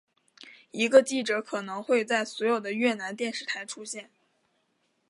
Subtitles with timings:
[0.71, 4.09] 一个记者可能会在所有的越南电视台出现。